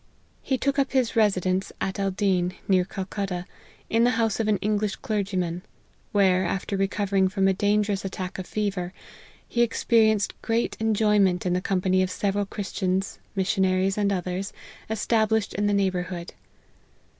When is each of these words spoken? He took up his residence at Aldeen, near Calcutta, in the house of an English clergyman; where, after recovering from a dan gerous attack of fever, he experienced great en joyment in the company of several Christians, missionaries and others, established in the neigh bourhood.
He 0.41 0.57
took 0.57 0.79
up 0.79 0.93
his 0.93 1.15
residence 1.15 1.71
at 1.79 1.99
Aldeen, 1.99 2.53
near 2.67 2.83
Calcutta, 2.85 3.45
in 3.87 4.03
the 4.03 4.09
house 4.17 4.39
of 4.39 4.47
an 4.47 4.57
English 4.57 4.95
clergyman; 4.95 5.61
where, 6.11 6.43
after 6.43 6.75
recovering 6.75 7.27
from 7.29 7.47
a 7.47 7.53
dan 7.53 7.83
gerous 7.83 8.03
attack 8.03 8.39
of 8.39 8.47
fever, 8.47 8.93
he 9.47 9.61
experienced 9.61 10.33
great 10.41 10.75
en 10.79 10.95
joyment 10.95 11.45
in 11.45 11.53
the 11.53 11.61
company 11.61 12.01
of 12.01 12.09
several 12.09 12.47
Christians, 12.47 13.19
missionaries 13.35 13.95
and 13.95 14.11
others, 14.11 14.53
established 14.89 15.53
in 15.53 15.67
the 15.67 15.71
neigh 15.73 15.91
bourhood. 15.91 16.31